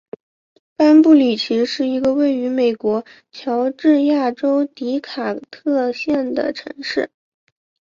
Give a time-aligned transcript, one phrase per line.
[0.75, 7.11] 班布里奇是一个位于美国乔治亚州迪卡特县的城市。